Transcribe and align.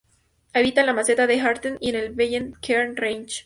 Habita 0.55 0.81
en 0.81 0.87
la 0.87 0.95
meseta 0.95 1.27
de 1.27 1.39
Atherton 1.39 1.77
y 1.79 1.89
en 1.91 1.95
el 1.95 2.15
Bellenden-Ker 2.15 2.95
Range. 2.95 3.39